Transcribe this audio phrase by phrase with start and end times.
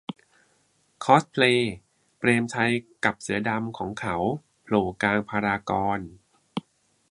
[1.03, 1.71] คอสเพลย์
[2.17, 2.71] "เปรมชัย
[3.05, 4.15] กับเสือดำของเขา"
[4.63, 5.99] โผล่กลางพารากอน